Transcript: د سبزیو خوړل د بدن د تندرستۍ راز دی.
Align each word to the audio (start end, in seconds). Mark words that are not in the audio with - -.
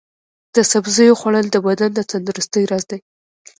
د 0.55 0.57
سبزیو 0.71 1.19
خوړل 1.19 1.47
د 1.51 1.57
بدن 1.67 1.89
د 1.95 1.99
تندرستۍ 2.11 2.63
راز 2.71 2.83
دی. 2.91 2.99